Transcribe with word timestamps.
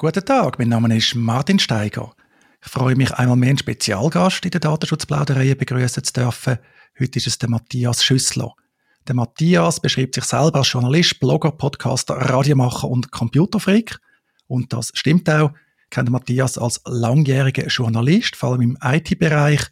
Guten 0.00 0.24
Tag, 0.24 0.60
mein 0.60 0.68
Name 0.68 0.96
ist 0.96 1.16
Martin 1.16 1.58
Steiger. 1.58 2.12
Ich 2.64 2.70
freue 2.70 2.94
mich, 2.94 3.12
einmal 3.14 3.34
mehr 3.36 3.48
einen 3.48 3.58
Spezialgast 3.58 4.44
in 4.44 4.52
der 4.52 4.60
Datenschutzplauderei 4.60 5.56
begrüßen 5.56 6.04
zu 6.04 6.12
dürfen. 6.12 6.58
Heute 7.00 7.18
ist 7.18 7.26
es 7.26 7.38
der 7.38 7.50
Matthias 7.50 8.04
Schüssler. 8.04 8.54
Der 9.08 9.16
Matthias 9.16 9.80
beschreibt 9.80 10.14
sich 10.14 10.22
selber 10.22 10.60
als 10.60 10.70
Journalist, 10.70 11.18
Blogger, 11.18 11.50
Podcaster, 11.50 12.14
Radiomacher 12.14 12.86
und 12.86 13.10
Computerfreak. 13.10 13.98
Und 14.46 14.72
das 14.72 14.92
stimmt 14.94 15.28
auch. 15.28 15.50
Ich 15.82 15.90
kenne 15.90 16.10
Matthias 16.10 16.58
als 16.58 16.80
langjähriger 16.84 17.66
Journalist, 17.66 18.36
vor 18.36 18.52
allem 18.52 18.60
im 18.60 18.78
IT-Bereich. 18.80 19.62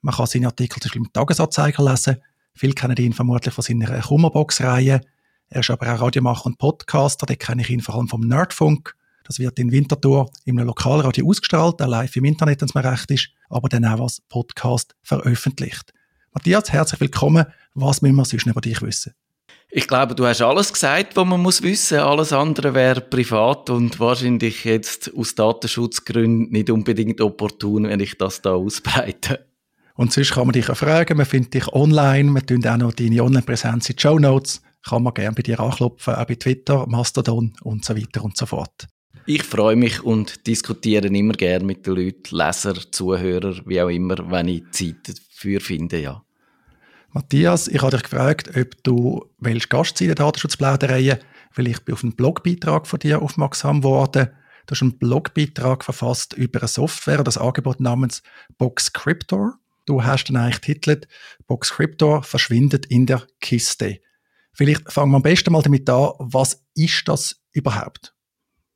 Man 0.00 0.16
kann 0.16 0.26
seine 0.26 0.48
Artikel 0.48 0.80
zum 0.80 0.88
Beispiel 0.88 1.02
im 1.02 1.12
Tagesanzeiger 1.12 1.88
lesen. 1.88 2.16
Viele 2.54 2.72
kennen 2.72 2.96
ihn 2.96 3.12
vermutlich 3.12 3.54
von 3.54 3.62
seiner 3.62 4.00
Kummerbox-Reihe. 4.00 5.00
Er 5.48 5.60
ist 5.60 5.70
aber 5.70 5.94
auch 5.94 6.00
Radiomacher 6.00 6.46
und 6.46 6.58
Podcaster. 6.58 7.24
Den 7.24 7.38
kenne 7.38 7.62
ich 7.62 7.70
ihn 7.70 7.82
vor 7.82 7.94
allem 7.94 8.08
vom 8.08 8.22
Nerdfunk. 8.22 8.96
Das 9.26 9.40
wird 9.40 9.58
in 9.58 9.72
Winterthur 9.72 10.30
im 10.44 10.58
Lokalradio 10.58 11.28
ausgestrahlt, 11.28 11.82
auch 11.82 11.88
live 11.88 12.14
im 12.14 12.24
Internet, 12.26 12.60
wenn 12.60 12.68
es 12.68 12.74
mir 12.74 12.84
recht 12.84 13.10
ist, 13.10 13.28
aber 13.50 13.68
dann 13.68 13.84
auch 13.84 14.00
als 14.00 14.20
Podcast 14.28 14.94
veröffentlicht. 15.02 15.92
Matthias, 16.32 16.72
herzlich 16.72 17.00
willkommen. 17.00 17.46
Was 17.74 18.02
müssen 18.02 18.14
wir 18.14 18.24
sonst 18.24 18.46
über 18.46 18.60
dich 18.60 18.80
wissen? 18.82 19.14
Ich 19.68 19.88
glaube, 19.88 20.14
du 20.14 20.24
hast 20.26 20.42
alles 20.42 20.72
gesagt, 20.72 21.16
was 21.16 21.26
man 21.26 21.42
muss 21.42 21.62
wissen. 21.62 21.98
Alles 21.98 22.32
andere 22.32 22.72
wäre 22.72 23.00
privat 23.00 23.68
und 23.68 23.98
wahrscheinlich 23.98 24.64
jetzt 24.64 25.12
aus 25.16 25.34
Datenschutzgründen 25.34 26.52
nicht 26.52 26.70
unbedingt 26.70 27.20
opportun, 27.20 27.84
wenn 27.84 28.00
ich 28.00 28.16
das 28.16 28.42
da 28.42 28.54
ausbreite. 28.54 29.44
Und 29.94 30.12
sonst 30.12 30.32
kann 30.32 30.46
man 30.46 30.52
dich 30.52 30.70
auch 30.70 30.76
fragen, 30.76 31.16
man 31.16 31.26
findet 31.26 31.54
dich 31.54 31.68
online, 31.68 32.30
wir 32.32 32.46
tun 32.46 32.64
auch 32.64 32.76
noch 32.76 32.92
deine 32.92 33.24
Online-Präsenz 33.24 33.88
in 33.88 33.96
die 33.96 34.02
Show 34.02 34.18
Notes, 34.18 34.62
kann 34.84 35.02
man 35.02 35.14
gerne 35.14 35.34
bei 35.34 35.42
dir 35.42 35.58
anklopfen, 35.58 36.14
auch 36.14 36.26
bei 36.26 36.34
Twitter, 36.36 36.86
Mastodon 36.86 37.54
und 37.62 37.84
so 37.84 37.96
weiter 37.96 38.22
und 38.22 38.36
so 38.36 38.46
fort. 38.46 38.86
Ich 39.28 39.42
freue 39.42 39.74
mich 39.74 40.04
und 40.04 40.46
diskutiere 40.46 41.08
immer 41.08 41.32
gerne 41.32 41.64
mit 41.64 41.84
den 41.84 41.96
Leuten, 41.96 42.36
Leser, 42.36 42.74
Zuhörer, 42.92 43.56
wie 43.66 43.82
auch 43.82 43.88
immer, 43.88 44.30
wenn 44.30 44.46
ich 44.46 44.70
Zeit 44.70 45.08
dafür 45.08 45.60
finde, 45.60 46.00
ja. 46.00 46.24
Matthias, 47.10 47.66
ich 47.66 47.82
habe 47.82 47.90
dich 47.90 48.04
gefragt, 48.04 48.56
ob 48.56 48.84
du 48.84 49.28
willst 49.38 49.68
Gast 49.68 49.98
sein 49.98 50.10
in 50.10 50.14
der 50.14 50.24
Datenschutzplauderei, 50.24 51.18
weil 51.56 51.66
ich 51.66 51.80
bin 51.80 51.94
auf 51.94 52.04
einen 52.04 52.14
Blogbeitrag 52.14 52.86
von 52.86 53.00
dir 53.00 53.20
aufmerksam 53.20 53.80
geworden. 53.80 54.28
Du 54.66 54.70
hast 54.70 54.82
einen 54.82 54.96
Blogbeitrag 54.96 55.82
verfasst 55.82 56.34
über 56.34 56.60
eine 56.60 56.68
Software, 56.68 57.24
das 57.24 57.36
Angebot 57.36 57.80
namens 57.80 58.22
Boxcryptor. 58.58 59.58
Du 59.86 60.04
hast 60.04 60.26
dann 60.26 60.36
eigentlich 60.36 60.60
titelt 60.60 61.08
Boxcryptor 61.48 62.22
verschwindet 62.22 62.86
in 62.86 63.06
der 63.06 63.26
Kiste. 63.40 63.98
Vielleicht 64.52 64.92
fangen 64.92 65.10
wir 65.10 65.16
am 65.16 65.22
besten 65.22 65.52
mal 65.52 65.62
damit 65.62 65.90
an, 65.90 66.12
was 66.18 66.64
ist 66.76 67.08
das 67.08 67.42
überhaupt? 67.52 68.15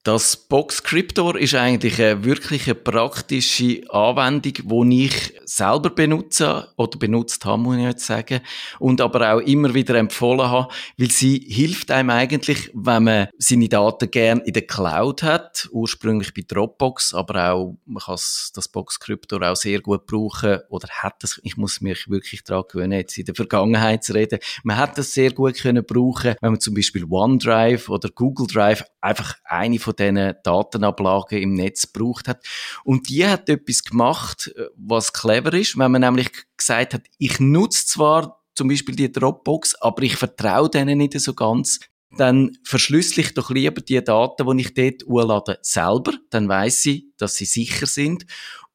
Das 0.03 0.35
Box 0.35 0.83
Cryptor 0.83 1.37
ist 1.37 1.55
eigentlich 1.55 2.01
eine 2.01 2.25
wirkliche 2.25 2.75
praktische 2.75 3.83
Anwendung, 3.91 4.89
die 4.91 5.05
ich 5.05 5.35
selber 5.45 5.91
benutze 5.91 6.69
oder 6.79 6.99
benutzt 6.99 7.45
habe, 7.45 7.61
muss 7.61 7.77
ich 7.77 7.83
jetzt 7.83 8.07
sagen, 8.07 8.41
und 8.79 9.03
aber 9.03 9.35
auch 9.35 9.41
immer 9.41 9.75
wieder 9.75 9.97
empfohlen 9.97 10.51
habe, 10.51 10.73
weil 10.97 11.11
sie 11.11 11.45
hilft 11.47 11.91
einem 11.91 12.09
eigentlich, 12.09 12.71
wenn 12.73 13.05
man 13.05 13.29
seine 13.37 13.69
Daten 13.69 14.11
gern 14.11 14.41
in 14.41 14.55
der 14.55 14.67
Cloud 14.67 15.23
hat, 15.23 15.69
ursprünglich 15.71 16.33
bei 16.33 16.45
Dropbox, 16.49 17.13
aber 17.13 17.53
auch 17.53 17.77
man 17.85 18.03
kann 18.03 18.15
das 18.15 18.69
Box 18.73 19.01
Cryptor 19.01 19.43
auch 19.43 19.57
sehr 19.57 19.83
gut 19.83 20.07
brauchen 20.07 20.61
oder 20.71 20.89
hat 20.89 21.23
das, 21.23 21.39
ich 21.43 21.59
muss 21.59 21.83
mich 21.83 22.09
wirklich 22.09 22.43
daran 22.43 22.65
gewöhnen, 22.73 22.99
jetzt 22.99 23.19
in 23.19 23.27
der 23.27 23.35
Vergangenheit 23.35 24.03
zu 24.03 24.15
reden, 24.15 24.39
man 24.63 24.79
hat 24.79 24.97
das 24.97 25.13
sehr 25.13 25.33
gut 25.33 25.57
können 25.57 25.85
brauchen, 25.85 26.37
wenn 26.41 26.53
man 26.53 26.61
zum 26.61 26.73
Beispiel 26.73 27.05
OneDrive 27.05 27.91
oder 27.91 28.09
Google 28.09 28.47
Drive 28.47 28.83
einfach 29.01 29.37
eine 29.45 29.79
von 29.79 29.95
diesen 29.97 30.35
Datenablagen 30.43 31.39
im 31.39 31.55
Netz 31.55 31.93
gebraucht 31.93 32.29
hat. 32.29 32.45
Und 32.85 33.09
die 33.09 33.27
hat 33.27 33.49
etwas 33.49 33.83
gemacht, 33.83 34.53
äh, 34.57 34.67
was 34.77 35.13
clever 35.13 35.53
ist, 35.55 35.79
wenn 35.79 35.93
man 35.93 36.03
nämlich 36.03 36.31
gesagt 36.57 36.95
hat, 36.95 37.03
ich 37.19 37.41
nutze 37.41 37.87
zwar 37.87 38.43
zum 38.55 38.69
Beispiel 38.69 38.97
die 38.97 39.11
Dropbox, 39.11 39.77
aber 39.77 40.03
ich 40.03 40.17
vertraue 40.17 40.69
denen 40.69 40.99
nicht 40.99 41.19
so 41.19 41.35
ganz. 41.35 41.81
Dann 42.17 42.59
verschlüssel 42.65 43.21
ich 43.21 43.35
doch 43.35 43.51
lieber 43.51 43.81
die 43.81 44.03
Daten, 44.03 44.57
die 44.57 44.63
ich 44.63 44.75
dort 44.75 45.05
hochlade, 45.09 45.59
selber. 45.63 46.13
Dann 46.31 46.49
weiß 46.49 46.87
ich, 46.87 47.05
dass 47.17 47.37
sie 47.37 47.45
sicher 47.45 47.87
sind. 47.87 48.27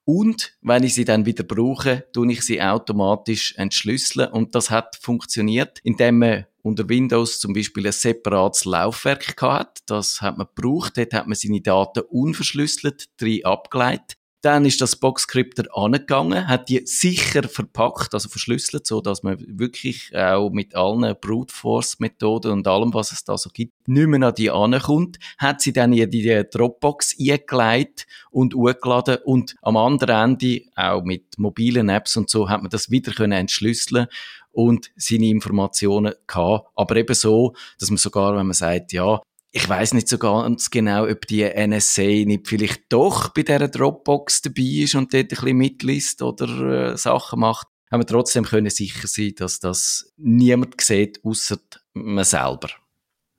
Und 0.06 0.56
wenn 0.62 0.84
ich 0.84 0.94
sie 0.94 1.04
dann 1.04 1.26
wieder 1.26 1.44
brauche, 1.44 2.06
tue 2.14 2.32
ich 2.32 2.44
sie 2.44 2.62
automatisch 2.62 3.56
entschlüsseln. 3.58 4.32
Und 4.32 4.54
das 4.54 4.70
hat 4.70 4.96
funktioniert, 5.02 5.80
indem 5.84 6.20
man 6.20 6.46
unter 6.62 6.88
Windows 6.88 7.40
zum 7.40 7.54
Beispiel 7.54 7.88
ein 7.88 7.92
separates 7.92 8.66
Laufwerk 8.66 9.36
gehabt. 9.36 9.80
Das 9.88 10.22
hat 10.22 10.38
man 10.38 10.48
gebraucht. 10.56 10.98
Dort 10.98 11.14
hat 11.14 11.28
man 11.28 11.36
seine 11.36 11.62
Daten 11.62 12.02
unverschlüsselt 12.02 13.10
drin 13.18 13.46
abgeleitet. 13.46 14.18
Dann 14.46 14.64
ist 14.64 14.80
das 14.80 14.96
Boxscripter 14.96 15.64
angegangen, 15.76 16.48
hat 16.48 16.70
die 16.70 16.86
sicher 16.86 17.42
verpackt, 17.50 18.14
also 18.14 18.30
verschlüsselt, 18.30 18.86
so 18.86 19.02
dass 19.02 19.24
man 19.24 19.44
wirklich 19.48 20.16
auch 20.16 20.52
mit 20.52 20.76
allen 20.76 21.16
Brute 21.20 21.52
Force 21.52 22.00
Methoden 22.00 22.52
und 22.52 22.68
allem, 22.68 22.94
was 22.94 23.12
es 23.12 23.24
da 23.24 23.40
so 23.40 23.50
gibt, 23.50 23.74
nicht 23.88 24.06
mehr 24.06 24.22
an 24.22 24.36
die 24.36 24.52
ankommt, 24.52 25.18
hat 25.40 25.62
sie 25.62 25.74
dann 25.74 25.94
in 25.94 26.12
die 26.12 26.44
Dropbox 26.52 27.16
eingeleitet 27.20 28.06
und 28.30 28.54
hochgeladen 28.54 29.18
und 29.26 29.56
am 29.64 29.78
anderen 29.78 30.34
Ende, 30.34 30.62
auch 30.76 31.02
mit 31.02 31.40
mobilen 31.40 31.90
Apps 31.90 32.16
und 32.16 32.30
so, 32.30 32.48
hat 32.48 32.62
man 32.62 32.70
das 32.70 32.92
wieder 32.92 33.14
können 33.14 33.32
entschlüsseln 33.32 34.06
und 34.52 34.92
seine 34.96 35.26
Informationen 35.26 36.14
gehabt. 36.28 36.70
Aber 36.76 36.96
eben 36.98 37.16
so, 37.16 37.56
dass 37.80 37.90
man 37.90 37.98
sogar, 37.98 38.38
wenn 38.38 38.46
man 38.46 38.54
sagt, 38.54 38.94
ja, 38.94 39.22
ich 39.56 39.70
weiß 39.70 39.94
nicht 39.94 40.10
so 40.10 40.18
ganz 40.18 40.70
genau, 40.70 41.08
ob 41.08 41.28
die 41.28 41.46
NSA 41.46 42.26
nicht 42.26 42.46
vielleicht 42.46 42.92
doch 42.92 43.30
bei 43.30 43.44
dieser 43.44 43.70
Dropbox 43.70 44.42
dabei 44.42 44.84
ist 44.84 44.96
und 44.96 45.14
dort 45.14 45.24
ein 45.24 45.28
bisschen 45.30 45.58
mitliest 45.58 46.22
oder 46.22 46.92
äh, 46.92 46.98
Sachen 46.98 47.40
macht, 47.40 47.68
haben 47.90 48.02
wir 48.02 48.06
trotzdem 48.06 48.44
können 48.44 48.70
sicher 48.70 49.08
sein, 49.08 49.32
dass 49.38 49.62
das 49.62 50.12
niemand 50.18 50.82
sieht, 50.82 51.24
außer 51.24 51.58
man 51.94 52.26
selber. 52.26 52.70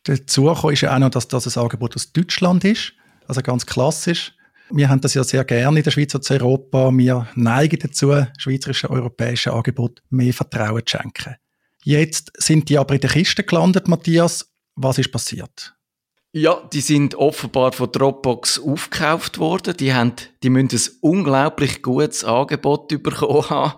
Dazu 0.04 0.49
ist 0.71 0.81
ja 0.81 0.94
auch 0.94 0.99
noch, 0.99 1.10
dass 1.10 1.28
das 1.28 1.54
ein 1.54 1.62
Angebot 1.62 1.94
aus 1.94 2.10
Deutschland 2.12 2.65
ist, 2.65 2.94
also 3.28 3.43
ganz 3.43 3.66
klassisch. 3.66 4.33
Wir 4.71 4.88
haben 4.88 5.03
das 5.03 5.12
ja 5.12 5.22
sehr 5.22 5.44
gerne 5.44 5.81
in 5.81 5.84
der 5.84 5.91
Schweiz 5.91 6.15
und 6.15 6.28
in 6.31 6.41
Europa. 6.41 6.91
Wir 6.97 7.28
neigen 7.34 7.78
dazu, 7.78 8.25
schweizerischen 8.38 8.88
europäischen 8.88 9.53
Angebot 9.53 10.03
mehr 10.09 10.33
Vertrauen 10.33 10.83
zu 10.87 10.97
schenken. 10.97 11.37
Jetzt 11.84 12.33
sind 12.38 12.71
die 12.71 12.78
aber 12.78 12.94
in 12.94 13.03
der 13.03 13.10
Kiste 13.10 13.44
gelandet, 13.44 13.87
Matthias. 13.87 14.50
Was 14.77 14.98
ist 14.98 15.12
passiert? 15.12 15.75
Ja, 16.38 16.69
die 16.70 16.82
sind 16.82 17.14
offenbar 17.14 17.72
von 17.72 17.91
Dropbox 17.91 18.58
aufgekauft 18.58 19.38
worden. 19.38 19.74
Die 19.74 19.94
haben, 19.94 20.12
die 20.42 20.50
müssen 20.50 20.69
ein 20.76 20.98
unglaublich 21.00 21.80
gutes 21.80 22.24
Angebot 22.24 22.88
bekommen 22.88 23.48
haben, 23.48 23.72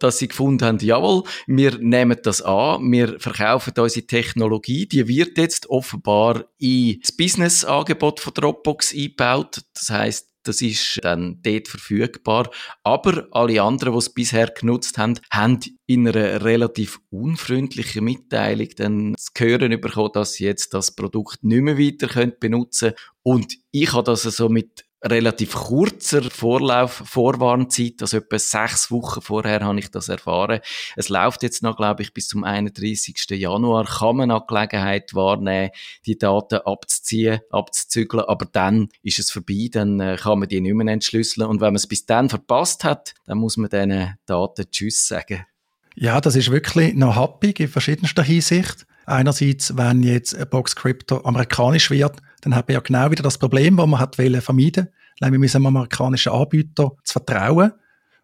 dass 0.00 0.18
sie 0.18 0.26
gefunden 0.26 0.64
haben, 0.66 0.78
jawohl, 0.80 1.22
wir 1.46 1.78
nehmen 1.78 2.18
das 2.24 2.42
an, 2.42 2.90
wir 2.90 3.20
verkaufen 3.20 3.72
unsere 3.78 4.04
Technologie. 4.04 4.86
Die 4.88 5.06
wird 5.06 5.38
jetzt 5.38 5.70
offenbar 5.70 6.46
in 6.58 6.98
das 7.02 7.12
Business-Angebot 7.12 8.18
von 8.18 8.34
Dropbox 8.34 8.92
eingebaut. 8.92 9.60
Das 9.72 9.88
heißt, 9.88 10.28
das 10.48 10.62
ist 10.62 11.00
dann 11.02 11.40
dort 11.42 11.68
verfügbar. 11.68 12.50
Aber 12.82 13.26
alle 13.32 13.62
anderen, 13.62 13.92
die 13.92 13.98
es 13.98 14.12
bisher 14.12 14.46
genutzt 14.48 14.98
haben, 14.98 15.18
haben 15.30 15.60
in 15.86 16.08
einer 16.08 16.42
relativ 16.44 17.00
unfreundlichen 17.10 18.04
Mitteilung 18.04 18.68
dann 18.76 19.14
zu 19.16 19.44
hören 19.44 19.80
bekommen, 19.80 20.10
dass 20.12 20.34
sie 20.34 20.44
jetzt 20.44 20.74
das 20.74 20.94
Produkt 20.94 21.44
nicht 21.44 21.62
mehr 21.62 21.78
weiter 21.78 22.26
benutzen 22.26 22.90
können. 22.90 22.96
Und 23.22 23.54
ich 23.72 23.92
habe 23.92 24.04
das 24.04 24.22
so 24.22 24.48
mit 24.48 24.85
relativ 25.10 25.54
kurzer 25.54 26.22
Vorlauf, 26.22 27.02
Vorwarnzeit, 27.04 28.00
also 28.00 28.18
etwa 28.18 28.38
sechs 28.38 28.90
Wochen 28.90 29.20
vorher 29.20 29.60
habe 29.60 29.78
ich 29.78 29.90
das 29.90 30.08
erfahren. 30.08 30.60
Es 30.96 31.08
läuft 31.08 31.42
jetzt 31.42 31.62
noch, 31.62 31.76
glaube 31.76 32.02
ich, 32.02 32.12
bis 32.12 32.28
zum 32.28 32.44
31. 32.44 33.16
Januar, 33.30 33.84
kann 33.86 34.16
man 34.16 34.28
noch 34.28 34.46
Gelegenheit 34.46 35.14
wahrnehmen, 35.14 35.70
die 36.04 36.18
Daten 36.18 36.60
abzuziehen, 36.64 37.40
abzuzügeln, 37.50 38.24
aber 38.26 38.46
dann 38.46 38.88
ist 39.02 39.18
es 39.18 39.30
vorbei, 39.30 39.68
dann 39.70 40.00
äh, 40.00 40.16
kann 40.20 40.38
man 40.38 40.48
die 40.48 40.60
nicht 40.60 40.74
mehr 40.74 40.92
entschlüsseln 40.92 41.48
und 41.48 41.60
wenn 41.60 41.68
man 41.68 41.76
es 41.76 41.86
bis 41.86 42.06
dann 42.06 42.28
verpasst 42.28 42.84
hat, 42.84 43.14
dann 43.24 43.38
muss 43.38 43.56
man 43.56 43.70
diesen 43.70 44.16
Daten 44.26 44.70
Tschüss 44.70 45.06
sagen. 45.06 45.46
Ja, 45.94 46.20
das 46.20 46.36
ist 46.36 46.50
wirklich 46.50 46.94
noch 46.94 47.16
happig 47.16 47.58
in 47.58 47.68
verschiedenster 47.68 48.22
Hinsicht. 48.22 48.86
Einerseits, 49.06 49.76
wenn 49.76 50.02
jetzt 50.02 50.50
Box 50.50 50.76
Crypto 50.76 51.22
amerikanisch 51.24 51.90
wird, 51.90 52.16
dann 52.42 52.54
hat 52.54 52.68
man 52.68 52.74
ja 52.74 52.80
genau 52.80 53.10
wieder 53.10 53.22
das 53.22 53.38
Problem, 53.38 53.76
das 53.76 53.86
man 53.86 54.00
hat 54.00 54.16
vermeiden 54.16 54.88
Wir 55.20 55.38
müssen 55.38 55.58
einem 55.58 55.66
amerikanischen 55.66 56.32
Anbieter 56.32 56.92
zu 57.04 57.12
vertrauen. 57.12 57.72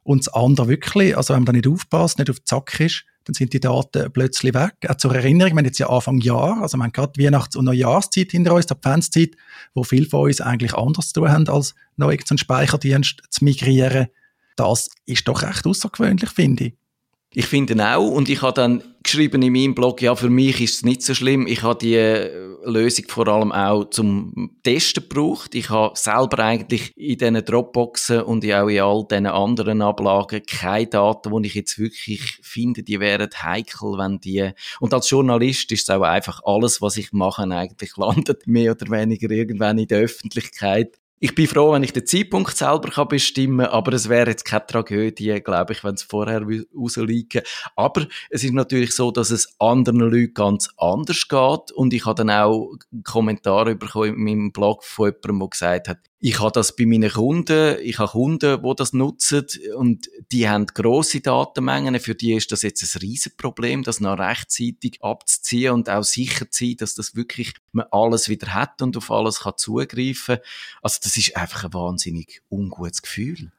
Und 0.04 0.26
das 0.26 0.34
andere 0.34 0.68
wirklich, 0.68 1.16
also 1.16 1.32
wenn 1.32 1.40
man 1.40 1.46
da 1.46 1.52
nicht 1.52 1.68
aufpasst, 1.68 2.18
nicht 2.18 2.30
auf 2.30 2.40
den 2.40 2.46
Zack 2.46 2.80
ist, 2.80 3.04
dann 3.24 3.34
sind 3.34 3.52
die 3.52 3.60
Daten 3.60 4.12
plötzlich 4.12 4.52
weg. 4.52 4.74
Auch 4.88 4.96
zur 4.96 5.14
Erinnerung, 5.14 5.52
wir 5.52 5.58
haben 5.58 5.64
jetzt 5.64 5.78
ja 5.78 5.88
Anfang 5.88 6.18
Jahr, 6.18 6.60
also 6.60 6.76
wir 6.76 6.82
haben 6.82 6.92
gerade 6.92 7.22
Weihnachts- 7.22 7.54
und 7.54 7.66
Neujahrszeit 7.66 8.32
hinter 8.32 8.54
uns, 8.54 8.66
die 8.66 8.72
Adventszeit, 8.72 9.30
wo 9.74 9.84
viele 9.84 10.06
von 10.06 10.26
uns 10.26 10.40
eigentlich 10.40 10.74
anders 10.74 11.12
zu 11.12 11.20
tun 11.20 11.30
haben, 11.30 11.48
als 11.48 11.74
noch 11.96 12.10
irgendeinen 12.10 12.38
Speicherdienst 12.38 13.22
zu 13.30 13.44
migrieren. 13.44 14.08
Das 14.56 14.90
ist 15.06 15.28
doch 15.28 15.42
recht 15.42 15.66
außergewöhnlich, 15.66 16.30
finde 16.30 16.64
ich. 16.64 16.74
Ich 17.34 17.46
finde 17.46 17.74
auch, 17.96 18.10
und 18.10 18.28
ich 18.28 18.42
habe 18.42 18.52
dann 18.52 18.82
geschrieben 19.02 19.40
in 19.42 19.52
meinem 19.52 19.74
Blog, 19.74 20.02
ja, 20.02 20.14
für 20.14 20.28
mich 20.28 20.60
ist 20.60 20.74
es 20.76 20.84
nicht 20.84 21.02
so 21.02 21.14
schlimm. 21.14 21.46
Ich 21.46 21.62
habe 21.62 21.78
die 21.78 21.94
äh, 21.94 22.30
Lösung 22.64 23.06
vor 23.08 23.26
allem 23.26 23.52
auch 23.52 23.88
zum 23.90 24.58
Testen 24.62 25.08
gebraucht. 25.08 25.54
Ich 25.54 25.70
habe 25.70 25.96
selber 25.96 26.40
eigentlich 26.40 26.96
in 26.96 27.18
diesen 27.18 27.44
Dropboxen 27.44 28.22
und 28.22 28.44
auch 28.44 28.68
in 28.68 28.80
all 28.80 29.06
diesen 29.10 29.26
anderen 29.26 29.82
Ablagen 29.82 30.42
keine 30.46 30.86
Daten, 30.86 31.30
wo 31.30 31.40
ich 31.40 31.54
jetzt 31.54 31.78
wirklich 31.78 32.38
finde, 32.42 32.82
die 32.82 33.00
wären 33.00 33.30
heikel, 33.42 33.98
wenn 33.98 34.20
die, 34.20 34.50
und 34.80 34.92
als 34.92 35.08
Journalist 35.08 35.72
ist 35.72 35.88
es 35.88 35.90
auch 35.90 36.02
einfach 36.02 36.42
alles, 36.44 36.82
was 36.82 36.96
ich 36.96 37.12
mache, 37.12 37.42
eigentlich 37.42 37.96
landet 37.96 38.46
mehr 38.46 38.72
oder 38.72 38.90
weniger 38.90 39.30
irgendwann 39.30 39.78
in 39.78 39.88
der 39.88 40.00
Öffentlichkeit. 40.00 40.98
Ich 41.24 41.36
bin 41.36 41.46
froh, 41.46 41.70
wenn 41.70 41.84
ich 41.84 41.92
den 41.92 42.04
Zeitpunkt 42.04 42.56
selber 42.56 42.90
kann 42.90 43.06
bestimmen 43.06 43.64
kann, 43.64 43.72
aber 43.72 43.92
es 43.92 44.08
wäre 44.08 44.30
jetzt 44.30 44.44
keine 44.44 44.66
Tragödie, 44.66 45.40
glaube 45.40 45.72
ich, 45.72 45.84
wenn 45.84 45.94
es 45.94 46.02
vorher 46.02 46.42
rausliegen. 46.74 47.42
Aber 47.76 48.08
es 48.28 48.42
ist 48.42 48.52
natürlich 48.52 48.90
so, 48.90 49.12
dass 49.12 49.30
es 49.30 49.54
anderen 49.60 50.00
Leuten 50.00 50.34
ganz 50.34 50.68
anders 50.78 51.28
geht 51.28 51.70
und 51.76 51.94
ich 51.94 52.06
habe 52.06 52.16
dann 52.16 52.30
auch 52.30 52.72
Kommentare 53.04 53.76
bekommen 53.76 54.16
in 54.16 54.24
meinem 54.24 54.52
Blog 54.52 54.82
von 54.82 55.12
jemandem, 55.12 55.38
der 55.38 55.48
gesagt 55.50 55.88
hat, 55.90 55.98
ich 56.24 56.38
habe 56.38 56.52
das 56.52 56.76
bei 56.76 56.86
meinen 56.86 57.10
Kunden, 57.10 57.78
ich 57.82 57.98
habe 57.98 58.12
Kunden, 58.12 58.62
die 58.62 58.74
das 58.76 58.92
nutzen 58.92 59.44
und 59.74 60.08
die 60.30 60.48
haben 60.48 60.66
grosse 60.66 61.20
Datenmengen. 61.20 61.98
Für 61.98 62.14
die 62.14 62.34
ist 62.34 62.52
das 62.52 62.62
jetzt 62.62 62.80
ein 62.82 63.00
Riesenproblem, 63.00 63.82
das 63.82 63.98
noch 63.98 64.20
rechtzeitig 64.20 65.02
abzuziehen 65.02 65.74
und 65.74 65.90
auch 65.90 66.04
sicher 66.04 66.48
zu 66.48 66.64
sein, 66.64 66.76
dass 66.76 66.94
das 66.94 67.16
wirklich 67.16 67.54
man 67.72 67.86
alles 67.90 68.28
wieder 68.28 68.54
hat 68.54 68.80
und 68.82 68.96
auf 68.96 69.10
alles 69.10 69.40
kann 69.40 69.54
zugreifen. 69.56 70.38
Also 70.80 71.00
das 71.02 71.16
ist 71.16 71.36
einfach 71.36 71.64
ein 71.64 71.74
wahnsinnig 71.74 72.40
ungutes 72.48 73.02
Gefühl. 73.02 73.50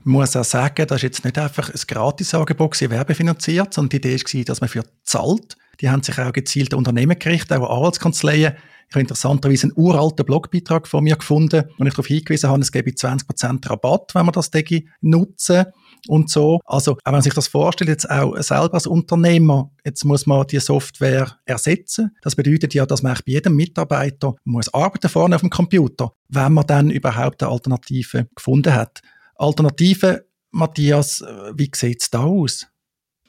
Ich 0.00 0.06
muss 0.06 0.34
auch 0.34 0.42
sagen, 0.42 0.88
das 0.88 0.96
ist 0.96 1.02
jetzt 1.02 1.24
nicht 1.24 1.38
einfach 1.38 1.70
ein 1.70 1.80
Gratisangebot, 1.86 2.80
werbefinanziert, 2.90 3.72
sondern 3.72 3.90
die 3.90 4.08
Idee 4.08 4.18
war, 4.18 4.44
dass 4.46 4.60
man 4.60 4.68
für 4.68 4.82
zahlt. 5.04 5.56
Die 5.80 5.88
haben 5.88 6.02
sich 6.02 6.18
auch 6.18 6.32
gezielt 6.32 6.74
Unternehmen 6.74 7.18
gerichtet, 7.18 7.58
auch 7.58 7.76
Anwaltskanzleien, 7.76 8.54
ich 8.90 8.94
habe 8.96 9.02
interessanterweise 9.02 9.68
einen 9.68 9.72
uralten 9.76 10.26
Blogbeitrag 10.26 10.88
von 10.88 11.04
mir 11.04 11.14
gefunden, 11.14 11.62
wo 11.78 11.84
ich 11.84 11.92
darauf 11.92 12.08
hingewiesen 12.08 12.50
habe, 12.50 12.60
es 12.60 12.72
gebe 12.72 12.90
20% 12.90 13.70
Rabatt, 13.70 14.16
wenn 14.16 14.26
man 14.26 14.32
das 14.32 14.50
Digi 14.50 14.88
nutzen 15.00 15.66
und 16.08 16.28
so. 16.28 16.58
Also, 16.64 16.94
auch 16.94 16.98
wenn 17.04 17.12
man 17.12 17.22
sich 17.22 17.32
das 17.32 17.46
vorstellt, 17.46 17.88
jetzt 17.88 18.10
auch 18.10 18.36
selber 18.42 18.74
als 18.74 18.88
Unternehmer, 18.88 19.70
jetzt 19.84 20.04
muss 20.04 20.26
man 20.26 20.44
die 20.48 20.58
Software 20.58 21.38
ersetzen. 21.44 22.16
Das 22.22 22.34
bedeutet 22.34 22.74
ja, 22.74 22.84
dass 22.84 23.04
man 23.04 23.14
bei 23.14 23.22
jedem 23.26 23.54
Mitarbeiter 23.54 24.34
muss 24.42 24.74
arbeiten 24.74 25.08
vorne 25.08 25.36
auf 25.36 25.42
dem 25.42 25.50
Computer, 25.50 26.10
wenn 26.28 26.52
man 26.52 26.66
dann 26.66 26.90
überhaupt 26.90 27.44
eine 27.44 27.52
Alternative 27.52 28.26
gefunden 28.34 28.74
hat. 28.74 29.02
Alternative, 29.36 30.26
Matthias, 30.50 31.22
wie 31.54 31.70
sieht 31.72 32.02
es 32.02 32.10
da 32.10 32.24
aus? 32.24 32.66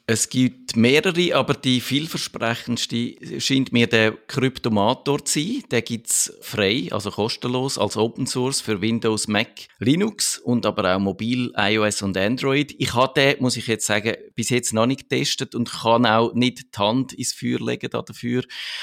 Es 0.08 0.28
gibt 0.28 0.61
mehrere, 0.76 1.34
aber 1.34 1.54
die 1.54 1.80
vielversprechendste 1.80 3.40
scheint 3.40 3.72
mir 3.72 3.86
der 3.86 4.12
Kryptomator 4.12 5.24
zu 5.24 5.40
sein. 5.40 5.62
Der 5.70 5.82
gibt's 5.82 6.32
frei, 6.40 6.88
also 6.90 7.10
kostenlos, 7.10 7.78
als 7.78 7.96
Open 7.96 8.26
Source 8.26 8.60
für 8.60 8.80
Windows, 8.80 9.28
Mac, 9.28 9.66
Linux 9.78 10.38
und 10.38 10.66
aber 10.66 10.94
auch 10.94 11.00
mobil, 11.00 11.52
iOS 11.56 12.02
und 12.02 12.16
Android. 12.16 12.74
Ich 12.78 12.94
habe 12.94 13.12
den, 13.14 13.42
muss 13.42 13.56
ich 13.56 13.66
jetzt 13.66 13.86
sagen, 13.86 14.14
bis 14.34 14.50
jetzt 14.50 14.72
noch 14.72 14.86
nicht 14.86 15.08
getestet 15.08 15.54
und 15.54 15.70
kann 15.70 16.06
auch 16.06 16.34
nicht 16.34 16.74
die 16.74 16.78
Hand 16.78 17.12
ins 17.12 17.32
Feuer 17.32 17.60
legen 17.60 17.90
dafür. 17.90 18.42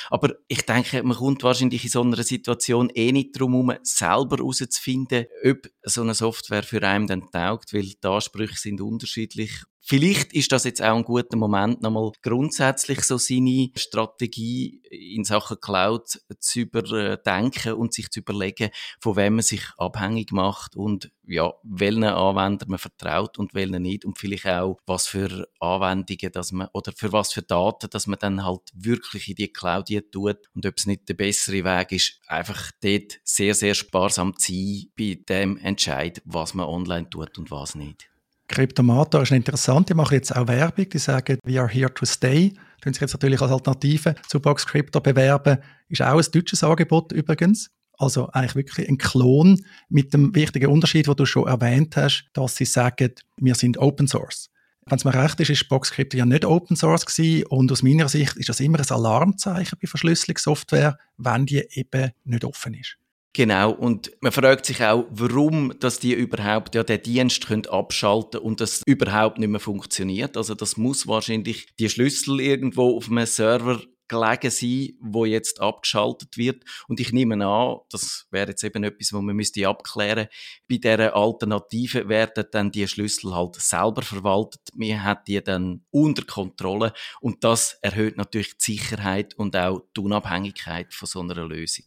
Aber 0.09 0.33
ich 0.47 0.63
denke, 0.63 1.03
man 1.03 1.17
kommt 1.17 1.43
wahrscheinlich 1.43 1.83
in 1.83 1.89
so 1.89 2.01
einer 2.01 2.23
Situation 2.23 2.89
eh 2.93 3.11
nicht 3.11 3.39
drum 3.39 3.53
herum, 3.53 3.73
selber 3.83 4.37
herauszufinden, 4.37 5.25
ob 5.45 5.69
so 5.83 6.01
eine 6.01 6.13
Software 6.13 6.63
für 6.63 6.81
einen 6.83 7.07
dann 7.07 7.31
taugt, 7.31 7.73
weil 7.73 7.83
die 7.83 7.97
Ansprüche 8.07 8.57
sind 8.57 8.81
unterschiedlich 8.81 9.51
Vielleicht 9.89 10.33
ist 10.33 10.51
das 10.51 10.65
jetzt 10.65 10.83
auch 10.83 10.95
ein 10.95 11.03
guter 11.03 11.35
Moment, 11.35 11.78
nochmal 11.81 12.11
grundsätzlich 12.21 13.01
so 13.03 13.17
seine 13.17 13.71
Strategie 13.75 14.81
in 14.89 15.23
Sachen 15.23 15.59
Cloud 15.59 16.19
zu 16.39 16.59
überdenken 16.59 17.73
und 17.73 17.93
sich 17.93 18.09
zu 18.09 18.19
überlegen, 18.19 18.69
von 18.99 19.15
wem 19.15 19.35
man 19.35 19.43
sich 19.43 19.63
abhängig 19.77 20.31
macht 20.31 20.75
und 20.75 21.11
ja, 21.25 21.53
welchen 21.63 22.03
Anwender 22.03 22.65
man 22.67 22.79
vertraut 22.79 23.37
und 23.37 23.53
welchen 23.53 23.81
nicht 23.83 24.05
und 24.05 24.17
vielleicht 24.17 24.47
auch, 24.47 24.79
was 24.85 25.07
für 25.07 25.47
Anwendungen, 25.59 26.31
dass 26.31 26.51
man, 26.51 26.69
oder 26.73 26.91
für 26.91 27.11
was 27.11 27.33
für 27.33 27.43
Daten, 27.43 27.89
dass 27.89 28.07
man 28.07 28.19
dann 28.19 28.43
halt 28.43 28.61
wirklich 28.73 29.29
in 29.29 29.35
die 29.35 29.53
Cloud 29.53 29.89
tut 30.11 30.37
und 30.55 30.65
ob 30.65 30.73
es 30.77 30.87
nicht 30.87 31.07
der 31.07 31.13
bessere 31.13 31.63
Weg 31.63 31.91
ist, 31.91 32.19
einfach 32.27 32.71
dort 32.81 33.19
sehr, 33.23 33.53
sehr 33.53 33.75
sparsam 33.75 34.37
zu 34.37 34.51
sein 34.51 34.91
bei 34.97 35.21
dem 35.27 35.57
Entscheid, 35.57 36.21
was 36.25 36.53
man 36.53 36.67
online 36.67 37.09
tut 37.09 37.37
und 37.37 37.51
was 37.51 37.75
nicht. 37.75 38.09
Kryptomator 38.49 39.21
ist 39.21 39.31
interessant, 39.31 39.89
die 39.89 39.93
machen 39.93 40.15
jetzt 40.15 40.35
auch 40.35 40.47
Werbung, 40.47 40.89
die 40.89 40.97
sagen, 40.97 41.37
we 41.43 41.59
are 41.59 41.69
here 41.69 41.93
to 41.93 42.05
stay. 42.05 42.51
Die 42.83 42.89
sich 42.89 43.01
jetzt 43.01 43.13
natürlich 43.13 43.41
als 43.41 43.51
Alternative 43.51 44.15
zu 44.27 44.39
Box 44.39 44.65
Crypto 44.65 44.99
bewerben. 44.99 45.59
Ist 45.87 46.01
auch 46.01 46.17
ein 46.17 46.31
deutsches 46.31 46.63
Angebot 46.63 47.11
übrigens. 47.11 47.69
Also 47.97 48.29
eigentlich 48.29 48.55
wirklich 48.55 48.89
ein 48.89 48.97
Klon 48.97 49.63
mit 49.89 50.13
dem 50.13 50.33
wichtigen 50.33 50.71
Unterschied, 50.71 51.07
den 51.07 51.15
du 51.15 51.25
schon 51.25 51.47
erwähnt 51.47 51.97
hast, 51.97 52.29
dass 52.33 52.55
sie 52.55 52.65
sagen, 52.65 53.11
wir 53.37 53.55
sind 53.55 53.77
Open 53.77 54.07
Source. 54.07 54.49
Wenn 54.85 54.97
es 54.97 55.05
mir 55.05 55.13
recht 55.13 55.39
ist, 55.39 55.49
ist 55.49 55.69
Box 55.69 55.91
Crypto 55.91 56.17
ja 56.17 56.25
nicht 56.25 56.45
Open 56.45 56.75
Source 56.75 57.05
gewesen 57.05 57.45
und 57.47 57.71
aus 57.71 57.83
meiner 57.83 58.09
Sicht 58.09 58.37
ist 58.37 58.49
das 58.49 58.61
immer 58.61 58.79
ein 58.79 58.89
Alarmzeichen 58.89 59.77
bei 59.79 59.87
Verschlüsselungssoftware, 59.87 60.97
wenn 61.17 61.45
die 61.45 61.63
eben 61.71 62.11
nicht 62.23 62.45
offen 62.45 62.73
ist. 62.73 62.98
Genau, 63.33 63.71
und 63.71 64.11
man 64.21 64.31
fragt 64.31 64.65
sich 64.65 64.83
auch, 64.83 65.05
warum 65.11 65.77
dass 65.79 65.99
die 65.99 66.13
überhaupt 66.13 66.73
ja 66.73 66.83
den 66.83 67.01
Dienst 67.01 67.45
können 67.45 67.67
abschalten 67.67 68.39
und 68.39 68.59
das 68.59 68.81
überhaupt 68.87 69.37
nicht 69.37 69.49
mehr 69.49 69.59
funktioniert. 69.59 70.35
Also 70.35 70.55
das 70.55 70.77
muss 70.77 71.07
wahrscheinlich 71.07 71.67
die 71.77 71.89
Schlüssel 71.89 72.39
irgendwo 72.39 72.97
auf 72.97 73.09
einem 73.09 73.27
Server 73.27 73.81
gelegen 74.07 74.49
sein, 74.49 74.97
wo 74.99 75.25
jetzt 75.25 75.61
abgeschaltet 75.61 76.35
wird. 76.37 76.63
Und 76.87 76.99
ich 76.99 77.13
nehme 77.13 77.45
an, 77.45 77.77
das 77.91 78.25
wäre 78.31 78.49
jetzt 78.49 78.63
eben 78.63 78.83
etwas, 78.83 79.13
wo 79.13 79.21
man 79.21 79.35
müsste 79.35 79.67
abklären. 79.67 80.27
Bei 80.67 80.77
dieser 80.77 81.15
Alternative 81.15 82.09
werden 82.09 82.45
dann 82.51 82.71
die 82.71 82.87
Schlüssel 82.87 83.35
halt 83.35 83.55
selber 83.55 84.01
verwaltet. 84.01 84.61
Man 84.73 85.03
hat 85.03 85.27
die 85.27 85.41
dann 85.43 85.85
unter 85.91 86.23
Kontrolle 86.25 86.93
und 87.21 87.43
das 87.43 87.77
erhöht 87.83 88.17
natürlich 88.17 88.57
die 88.57 88.73
Sicherheit 88.73 89.35
und 89.35 89.55
auch 89.55 89.83
die 89.95 90.01
Unabhängigkeit 90.01 90.93
von 90.93 91.07
so 91.07 91.21
einer 91.21 91.45
Lösung. 91.45 91.85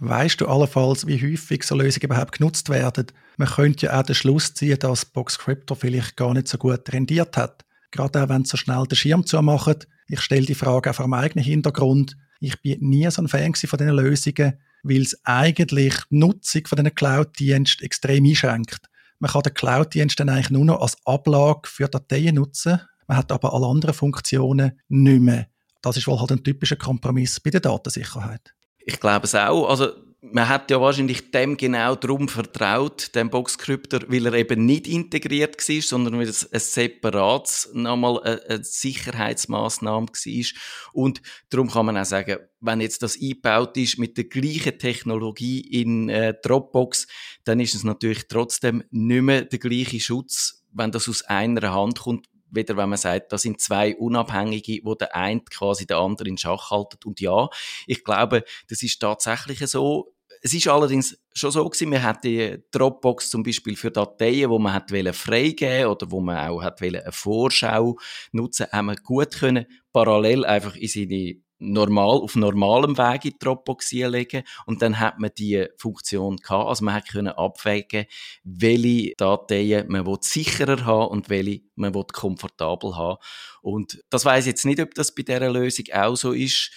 Weißt 0.00 0.40
du 0.40 0.46
allenfalls, 0.46 1.06
wie 1.06 1.20
häufig 1.20 1.64
so 1.64 1.74
Lösungen 1.74 2.04
überhaupt 2.04 2.38
genutzt 2.38 2.68
werden? 2.68 3.06
Man 3.36 3.48
könnte 3.48 3.86
ja 3.86 3.98
auch 3.98 4.04
den 4.04 4.14
Schluss 4.14 4.54
ziehen, 4.54 4.78
dass 4.78 5.04
Boxcryptor 5.04 5.76
vielleicht 5.76 6.16
gar 6.16 6.34
nicht 6.34 6.46
so 6.46 6.56
gut 6.56 6.92
rendiert 6.92 7.36
hat. 7.36 7.64
Gerade 7.90 8.22
auch 8.22 8.28
wenn 8.28 8.44
sie 8.44 8.50
so 8.50 8.56
schnell 8.56 8.84
den 8.86 8.96
Schirm 8.96 9.26
zumachen. 9.26 9.76
Ich 10.06 10.20
stelle 10.20 10.46
die 10.46 10.54
Frage 10.54 10.90
auch 10.90 10.94
vor 10.94 11.08
meinem 11.08 11.24
eigenen 11.24 11.44
Hintergrund. 11.44 12.16
Ich 12.40 12.60
bin 12.62 12.78
nie 12.80 13.10
so 13.10 13.22
ein 13.22 13.28
Fan 13.28 13.54
von 13.54 13.78
diesen 13.78 13.94
Lösungen, 13.94 14.54
weil 14.84 15.02
es 15.02 15.18
eigentlich 15.24 15.94
die 16.10 16.18
Nutzung 16.18 16.66
von 16.66 16.76
diesen 16.76 16.94
Cloud-Diensten 16.94 17.84
extrem 17.84 18.24
einschränkt. 18.24 18.88
Man 19.18 19.32
kann 19.32 19.42
den 19.42 19.54
Cloud-Dienst 19.54 20.20
dann 20.20 20.28
eigentlich 20.28 20.50
nur 20.50 20.64
noch 20.64 20.80
als 20.80 20.96
Ablage 21.04 21.68
für 21.68 21.88
Dateien 21.88 22.36
nutzen. 22.36 22.80
Man 23.08 23.16
hat 23.16 23.32
aber 23.32 23.52
alle 23.52 23.66
anderen 23.66 23.94
Funktionen 23.94 24.78
nicht 24.88 25.20
mehr. 25.20 25.48
Das 25.82 25.96
ist 25.96 26.06
wohl 26.06 26.20
halt 26.20 26.30
ein 26.30 26.44
typischer 26.44 26.76
Kompromiss 26.76 27.40
bei 27.40 27.50
der 27.50 27.60
Datensicherheit. 27.60 28.54
Ich 28.88 29.00
glaube 29.00 29.26
es 29.26 29.34
auch. 29.34 29.68
Also, 29.68 29.92
man 30.22 30.48
hat 30.48 30.70
ja 30.70 30.80
wahrscheinlich 30.80 31.30
dem 31.30 31.58
genau 31.58 31.94
darum 31.94 32.26
vertraut, 32.26 33.14
dem 33.14 33.28
Boxcryptor, 33.28 34.00
weil 34.08 34.24
er 34.24 34.32
eben 34.32 34.64
nicht 34.64 34.88
integriert 34.88 35.56
war, 35.56 35.82
sondern 35.82 36.18
weil 36.18 36.26
es 36.26 36.50
ein 36.50 36.58
separates, 36.58 37.68
nochmal 37.74 38.22
eine, 38.22 38.42
eine 38.48 38.64
Sicherheitsmaßnahme 38.64 40.06
war. 40.06 40.44
Und 40.94 41.20
darum 41.50 41.70
kann 41.70 41.84
man 41.84 41.98
auch 41.98 42.06
sagen, 42.06 42.38
wenn 42.60 42.80
jetzt 42.80 43.02
das 43.02 43.20
eingebaut 43.20 43.76
ist 43.76 43.98
mit 43.98 44.16
der 44.16 44.24
gleichen 44.24 44.78
Technologie 44.78 45.60
in 45.60 46.08
äh, 46.08 46.32
Dropbox, 46.42 47.08
dann 47.44 47.60
ist 47.60 47.74
es 47.74 47.84
natürlich 47.84 48.26
trotzdem 48.26 48.82
nicht 48.90 49.22
mehr 49.22 49.42
der 49.42 49.58
gleiche 49.58 50.00
Schutz, 50.00 50.64
wenn 50.72 50.92
das 50.92 51.10
aus 51.10 51.22
einer 51.26 51.74
Hand 51.74 52.00
kommt, 52.00 52.26
wieder 52.50 52.76
wenn 52.76 52.88
man 52.88 52.98
sagt, 52.98 53.32
das 53.32 53.42
sind 53.42 53.60
zwei 53.60 53.96
Unabhängige, 53.96 54.80
wo 54.84 54.94
der 54.94 55.14
eine 55.14 55.40
quasi 55.40 55.86
den 55.86 55.96
anderen 55.96 56.32
in 56.32 56.38
Schach 56.38 56.70
haltet. 56.70 57.04
Und 57.04 57.20
ja, 57.20 57.48
ich 57.86 58.04
glaube, 58.04 58.44
das 58.68 58.82
ist 58.82 58.98
tatsächlich 59.00 59.58
so. 59.66 60.14
Es 60.40 60.54
ist 60.54 60.68
allerdings 60.68 61.18
schon 61.34 61.50
so 61.50 61.68
gewesen, 61.68 61.90
man 61.90 62.02
hat 62.02 62.22
die 62.22 62.58
Dropbox 62.70 63.28
zum 63.30 63.42
Beispiel 63.42 63.74
für 63.74 63.90
Dateien, 63.90 64.48
wo 64.50 64.60
man 64.60 64.72
hat 64.72 64.92
freigeben 65.16 65.86
oder 65.86 66.08
wo 66.12 66.20
man 66.20 66.48
auch 66.48 66.62
hat 66.62 66.80
eine 66.80 67.02
Vorschau 67.10 67.98
nutzen, 68.30 68.66
haben 68.70 68.86
wir 68.86 68.96
gut 68.96 69.32
können 69.32 69.66
parallel 69.92 70.44
einfach 70.44 70.76
in 70.76 70.86
seine 70.86 71.42
normal, 71.58 72.18
auf 72.18 72.36
normalem 72.36 72.96
Weg 72.98 73.24
in 73.24 73.30
die 73.32 73.38
Dropbox 73.38 73.92
legen 73.92 74.44
und 74.66 74.82
dann 74.82 74.98
hat 75.00 75.18
man 75.18 75.30
die 75.36 75.66
Funktion 75.76 76.36
gehabt. 76.36 76.68
Also 76.68 76.84
man 76.84 77.02
können 77.02 77.28
abwägen, 77.28 78.06
welche 78.44 79.14
Dateien 79.16 79.88
man 79.88 80.06
sicherer 80.20 80.84
haben 80.84 81.08
und 81.08 81.28
welche 81.28 81.62
man 81.74 81.92
komfortabel 81.92 82.96
haben. 82.96 83.18
Und 83.62 84.02
das 84.10 84.24
weiß 84.24 84.46
jetzt 84.46 84.64
nicht, 84.64 84.80
ob 84.80 84.94
das 84.94 85.14
bei 85.14 85.22
dieser 85.22 85.50
Lösung 85.50 85.86
auch 85.92 86.16
so 86.16 86.32
ist. 86.32 86.70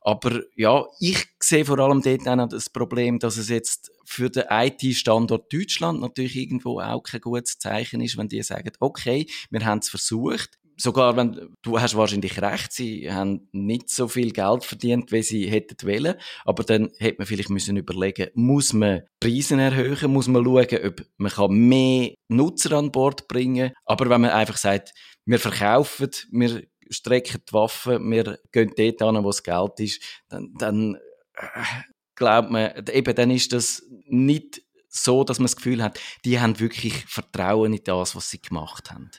Aber 0.00 0.42
ja, 0.54 0.86
ich 1.00 1.26
sehe 1.40 1.64
vor 1.64 1.78
allem 1.80 2.02
dort 2.02 2.26
auch 2.28 2.48
das 2.48 2.70
Problem, 2.70 3.18
dass 3.18 3.36
es 3.36 3.48
jetzt 3.48 3.90
für 4.04 4.30
den 4.30 4.44
IT-Standort 4.48 5.52
Deutschland 5.52 6.00
natürlich 6.00 6.36
irgendwo 6.36 6.80
auch 6.80 7.02
kein 7.02 7.20
gutes 7.20 7.58
Zeichen 7.58 8.00
ist, 8.00 8.16
wenn 8.16 8.28
die 8.28 8.42
sagen, 8.42 8.70
okay, 8.80 9.26
wir 9.50 9.64
haben 9.66 9.80
es 9.80 9.88
versucht, 9.88 10.57
sogar 10.78 11.16
wenn, 11.16 11.54
du 11.62 11.80
hast 11.80 11.96
wahrscheinlich 11.96 12.40
recht, 12.40 12.72
sie 12.72 13.12
haben 13.12 13.48
nicht 13.52 13.90
so 13.90 14.08
viel 14.08 14.30
Geld 14.32 14.64
verdient, 14.64 15.12
wie 15.12 15.22
sie 15.22 15.46
hätten 15.46 15.76
wollen, 15.86 16.14
aber 16.44 16.64
dann 16.64 16.90
hätte 16.98 17.18
man 17.18 17.26
vielleicht 17.26 17.50
müssen 17.50 17.76
überlegen, 17.76 18.30
muss 18.34 18.72
man 18.72 19.02
Preise 19.20 19.60
erhöhen, 19.60 20.12
muss 20.12 20.28
man 20.28 20.44
schauen, 20.44 20.86
ob 20.86 21.06
man 21.16 21.32
kann 21.32 21.52
mehr 21.52 22.14
Nutzer 22.28 22.72
an 22.72 22.92
Bord 22.92 23.28
bringen, 23.28 23.72
aber 23.84 24.08
wenn 24.08 24.20
man 24.20 24.30
einfach 24.30 24.56
sagt, 24.56 24.94
wir 25.26 25.38
verkaufen, 25.38 26.10
wir 26.30 26.62
strecken 26.90 27.42
die 27.48 27.52
Waffen, 27.52 28.10
wir 28.10 28.38
gehen 28.52 28.72
dort 28.76 29.02
an, 29.02 29.22
wo 29.24 29.28
das 29.28 29.42
Geld 29.42 29.80
ist, 29.80 30.02
dann, 30.28 30.54
dann 30.58 30.94
äh, 31.34 31.64
glaubt 32.14 32.50
man, 32.50 32.86
eben, 32.92 33.14
dann 33.14 33.30
ist 33.30 33.52
das 33.52 33.82
nicht 34.06 34.62
so, 34.88 35.24
dass 35.24 35.38
man 35.38 35.46
das 35.46 35.56
Gefühl 35.56 35.82
hat, 35.82 36.00
die 36.24 36.40
haben 36.40 36.58
wirklich 36.60 37.04
Vertrauen 37.06 37.74
in 37.74 37.84
das, 37.84 38.16
was 38.16 38.30
sie 38.30 38.40
gemacht 38.40 38.90
haben. 38.90 39.10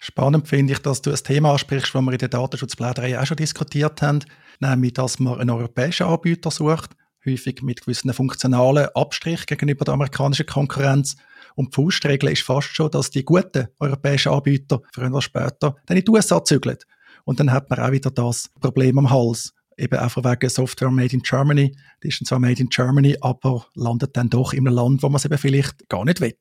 Spannend 0.00 0.46
finde 0.46 0.72
ich, 0.72 0.78
dass 0.78 1.02
du 1.02 1.10
ein 1.10 1.16
Thema 1.16 1.52
ansprichst, 1.52 1.94
das 1.94 2.02
wir 2.02 2.12
in 2.12 2.18
der 2.18 2.28
Datenschutzpläderei 2.28 3.18
auch 3.18 3.26
schon 3.26 3.36
diskutiert 3.36 4.00
haben, 4.00 4.20
nämlich, 4.60 4.94
dass 4.94 5.18
man 5.18 5.40
einen 5.40 5.50
europäischen 5.50 6.06
Anbieter 6.06 6.50
sucht, 6.50 6.90
häufig 7.26 7.62
mit 7.62 7.80
gewissen 7.80 8.12
funktionalen 8.12 8.88
Abstrich 8.94 9.46
gegenüber 9.46 9.84
der 9.84 9.94
amerikanischen 9.94 10.46
Konkurrenz. 10.46 11.16
Und 11.56 11.76
die 11.76 11.82
Faustregel 11.82 12.30
ist 12.30 12.42
fast 12.42 12.68
schon, 12.68 12.90
dass 12.92 13.10
die 13.10 13.24
guten 13.24 13.68
europäischen 13.80 14.32
Anbieter 14.32 14.80
früher 14.92 15.10
oder 15.10 15.22
später 15.22 15.76
dann 15.86 15.96
in 15.96 16.04
die 16.04 16.10
USA 16.10 16.44
zügeln. 16.44 16.78
Und 17.24 17.40
dann 17.40 17.50
hat 17.50 17.68
man 17.68 17.80
auch 17.80 17.90
wieder 17.90 18.10
das 18.10 18.50
Problem 18.60 18.98
am 18.98 19.10
Hals. 19.10 19.52
Eben 19.76 19.98
einfach 19.98 20.24
wegen 20.24 20.48
Software 20.48 20.90
made 20.90 21.14
in 21.14 21.22
Germany. 21.22 21.76
Die 22.02 22.08
ist 22.08 22.24
zwar 22.24 22.38
made 22.38 22.60
in 22.60 22.68
Germany, 22.68 23.16
aber 23.20 23.66
landet 23.74 24.16
dann 24.16 24.30
doch 24.30 24.52
in 24.52 24.66
einem 24.66 24.74
Land, 24.74 25.02
wo 25.02 25.08
man 25.08 25.16
es 25.16 25.24
eben 25.24 25.38
vielleicht 25.38 25.88
gar 25.88 26.04
nicht 26.04 26.20
will. 26.20 26.36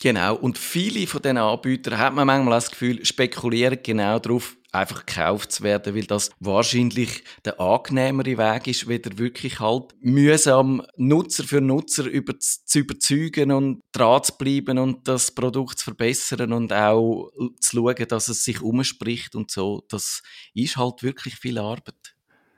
Genau. 0.00 0.36
Und 0.36 0.58
viele 0.58 1.06
von 1.06 1.22
diesen 1.22 1.38
Anbietern 1.38 1.98
hat 1.98 2.14
man 2.14 2.26
manchmal 2.26 2.54
das 2.58 2.70
Gefühl, 2.70 3.04
spekulieren 3.04 3.78
genau 3.82 4.18
darauf, 4.18 4.56
einfach 4.72 5.06
gekauft 5.06 5.52
zu 5.52 5.62
werden, 5.62 5.94
weil 5.94 6.04
das 6.04 6.30
wahrscheinlich 6.38 7.24
der 7.46 7.58
angenehmere 7.58 8.36
Weg 8.36 8.66
ist, 8.66 8.88
wieder 8.88 9.16
wirklich 9.16 9.58
halt 9.58 9.94
mühsam 10.00 10.82
Nutzer 10.96 11.44
für 11.44 11.62
Nutzer 11.62 12.04
über 12.04 12.38
zu 12.38 12.78
überzeugen 12.78 13.52
und 13.52 13.80
dran 13.92 14.22
zu 14.22 14.36
bleiben 14.36 14.78
und 14.78 15.08
das 15.08 15.30
Produkt 15.30 15.78
zu 15.78 15.84
verbessern 15.86 16.52
und 16.52 16.74
auch 16.74 17.30
zu 17.60 17.76
schauen, 17.76 18.08
dass 18.08 18.28
es 18.28 18.44
sich 18.44 18.60
umspricht 18.60 19.34
und 19.34 19.50
so. 19.50 19.82
Das 19.88 20.22
ist 20.52 20.76
halt 20.76 21.02
wirklich 21.02 21.36
viel 21.36 21.58
Arbeit. 21.58 22.15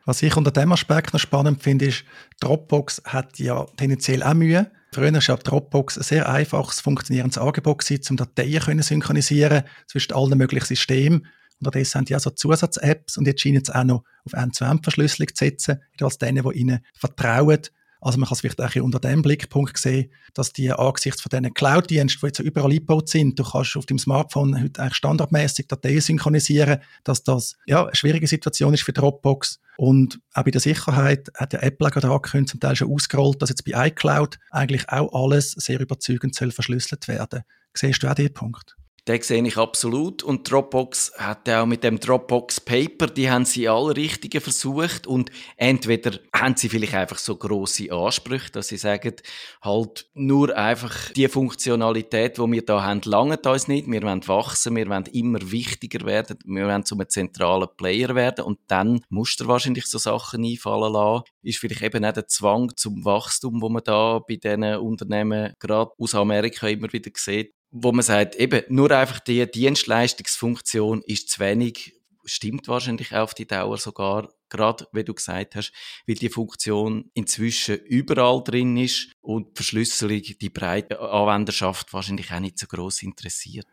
Was 0.09 0.23
ich 0.23 0.35
unter 0.39 0.51
dem 0.51 0.73
Aspekt 0.73 1.13
noch 1.13 1.21
spannend 1.21 1.63
finde, 1.63 1.85
ist, 1.85 2.03
Dropbox 2.41 3.03
hat 3.05 3.39
ja 3.39 3.67
tendenziell 3.77 4.23
auch 4.23 4.33
Mühe. 4.33 4.71
Früher 4.95 5.13
war 5.13 5.37
Dropbox 5.37 5.99
ein 5.99 6.03
sehr 6.03 6.27
einfaches, 6.31 6.81
funktionierendes 6.81 7.37
Angebot, 7.37 7.85
um 8.09 8.17
Dateien 8.17 8.81
zu 8.81 8.89
synchronisieren 8.89 9.65
zwischen 9.87 10.15
allen 10.15 10.39
möglichen 10.39 10.65
Systemen. 10.65 11.27
Unterdessen 11.61 11.99
haben 11.99 12.05
die 12.07 12.15
also 12.15 12.31
Zusatz-Apps 12.31 13.19
und 13.19 13.27
jetzt 13.27 13.43
scheinen 13.43 13.63
sie 13.63 13.75
auch 13.75 13.85
noch 13.85 14.05
auf 14.25 14.33
End-zu-End-Verschlüsselung 14.33 15.29
zu 15.35 15.45
setzen, 15.45 15.83
als 16.01 16.17
denen, 16.17 16.43
die 16.43 16.59
ihnen 16.59 16.81
vertrauen. 16.95 17.61
Also 18.01 18.19
man 18.19 18.29
kann 18.29 18.35
es 18.35 18.41
vielleicht 18.41 18.61
auch 18.61 18.83
unter 18.83 19.01
dem 19.01 19.23
Blickpunkt 19.23 19.77
sehen, 19.77 20.13
dass 20.35 20.53
die 20.53 20.71
angesichts 20.73 21.21
von 21.21 21.31
diesen 21.31 21.55
Cloud-Diensten, 21.55 22.21
die 22.21 22.27
jetzt 22.27 22.39
überall 22.39 22.71
eingebaut 22.71 23.09
sind, 23.09 23.39
du 23.39 23.45
kannst 23.45 23.77
auf 23.77 23.87
dem 23.87 23.99
Smartphone 23.99 24.61
heute 24.63 24.81
eigentlich 24.81 24.95
standardmäßig 24.95 25.67
Dateien 25.67 26.01
synchronisieren, 26.01 26.79
dass 27.05 27.25
das 27.25 27.57
ja, 27.67 27.85
eine 27.85 27.95
schwierige 27.95 28.27
Situation 28.27 28.75
ist 28.75 28.83
für 28.83 28.93
Dropbox. 28.93 29.61
Und 29.77 30.21
auch 30.35 30.45
bei 30.45 30.51
der 30.51 30.61
Sicherheit 30.61 31.29
hat 31.37 31.53
der 31.53 31.63
Apple 31.63 31.91
gerade 31.91 32.11
angekündigt, 32.11 32.51
zum 32.51 32.61
Teil 32.61 32.77
schon 32.77 32.93
ausgerollt, 32.93 33.43
dass 33.43 33.51
jetzt 33.51 33.65
bei 33.65 33.89
iCloud 33.89 34.39
eigentlich 34.51 34.89
auch 34.89 35.13
alles 35.13 35.53
sehr 35.53 35.81
überzeugend 35.81 36.35
soll 36.35 36.51
verschlüsselt 36.51 37.09
werden. 37.09 37.43
Siehst 37.75 38.03
du 38.03 38.09
auch 38.09 38.15
diesen 38.15 38.35
Punkt? 38.35 38.78
Den 39.09 39.23
sehe 39.23 39.43
ich 39.43 39.57
absolut. 39.57 40.23
Und 40.23 40.51
Dropbox 40.51 41.15
hat 41.17 41.49
auch 41.49 41.65
mit 41.65 41.83
dem 41.83 41.99
Dropbox 41.99 42.61
Paper, 42.61 43.07
die 43.07 43.31
haben 43.31 43.47
sie 43.47 43.67
alle 43.67 43.97
Richtigen 43.97 44.43
versucht. 44.43 45.07
Und 45.07 45.31
entweder 45.57 46.19
haben 46.37 46.57
sie 46.57 46.69
vielleicht 46.69 46.93
einfach 46.93 47.17
so 47.17 47.35
große 47.35 47.91
Ansprüche, 47.91 48.53
dass 48.53 48.69
sie 48.69 48.77
sagen, 48.77 49.15
halt 49.63 50.11
nur 50.13 50.55
einfach 50.55 51.11
die 51.13 51.27
Funktionalität, 51.27 52.37
die 52.37 52.53
wir 52.53 52.63
da 52.63 52.83
haben, 52.83 53.01
langt 53.07 53.47
uns 53.47 53.67
nicht. 53.67 53.91
Wir 53.91 54.03
wollen 54.03 54.29
wachsen, 54.29 54.77
wir 54.77 54.91
wollen 54.91 55.07
immer 55.07 55.39
wichtiger 55.51 56.05
werden, 56.05 56.39
wir 56.45 56.67
wollen 56.67 56.85
zu 56.85 56.95
einem 56.95 57.09
zentralen 57.09 57.69
Player 57.79 58.15
werden. 58.15 58.45
Und 58.45 58.59
dann 58.67 59.01
musst 59.09 59.41
du 59.41 59.47
wahrscheinlich 59.47 59.87
so 59.87 59.97
Sachen 59.97 60.45
einfallen 60.45 60.93
lassen. 60.93 61.25
Ist 61.41 61.61
vielleicht 61.61 61.81
eben 61.81 62.05
auch 62.05 62.13
der 62.13 62.27
Zwang 62.27 62.77
zum 62.77 63.07
Wachstum, 63.07 63.63
wo 63.63 63.71
man 63.71 63.85
da 63.85 64.19
bei 64.19 64.37
diesen 64.37 64.65
Unternehmen 64.65 65.55
gerade 65.59 65.93
aus 65.97 66.15
Amerika 66.15 66.69
immer 66.69 66.93
wieder 66.93 67.11
sieht, 67.15 67.55
wo 67.71 67.93
man 67.93 68.03
sagt, 68.03 68.37
eben, 68.37 68.63
nur 68.69 68.91
einfach 68.91 69.21
die 69.21 69.51
Dienstleistungsfunktion 69.51 71.03
ist 71.03 71.31
zu 71.31 71.41
wenig, 71.41 71.95
stimmt 72.25 72.69
wahrscheinlich 72.69 73.15
auf 73.15 73.35
die 73.35 73.47
Dauer 73.47 73.79
sogar, 73.79 74.29
gerade 74.49 74.87
wie 74.93 75.05
du 75.05 75.15
gesagt 75.15 75.57
hast, 75.57 75.73
weil 76.07 76.17
die 76.17 76.29
Funktion 76.29 77.11
inzwischen 77.15 77.77
überall 77.77 78.43
drin 78.43 78.77
ist 78.77 79.09
und 79.21 79.49
die 79.49 79.57
Verschlüsselung 79.57 80.23
die 80.23 80.51
breite 80.51 80.99
Anwenderschaft 81.01 81.93
wahrscheinlich 81.93 82.33
auch 82.33 82.41
nicht 82.41 82.59
so 82.59 82.67
groß 82.67 83.03
interessiert. 83.03 83.67